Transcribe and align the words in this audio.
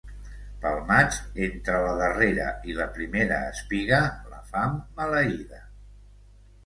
Pel 0.61 0.79
maig, 0.85 1.17
entre 1.47 1.75
la 1.83 1.91
darrera 1.99 2.47
i 2.71 2.77
la 2.79 2.87
primera 2.95 3.37
espiga, 3.53 4.01
la 4.33 4.41
fam 4.51 4.81
maleïda. 4.99 5.61